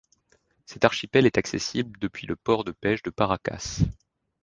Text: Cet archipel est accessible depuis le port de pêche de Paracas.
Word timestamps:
Cet 0.65 0.83
archipel 0.83 1.27
est 1.27 1.37
accessible 1.37 1.99
depuis 1.99 2.25
le 2.25 2.35
port 2.35 2.63
de 2.63 2.71
pêche 2.71 3.03
de 3.03 3.11
Paracas. 3.11 3.81